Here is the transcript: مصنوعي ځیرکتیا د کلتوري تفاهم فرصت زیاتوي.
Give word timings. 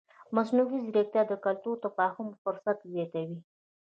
مصنوعي 0.35 0.77
ځیرکتیا 0.85 1.23
د 1.27 1.33
کلتوري 1.45 1.81
تفاهم 1.85 2.27
فرصت 2.41 2.77
زیاتوي. 2.93 3.39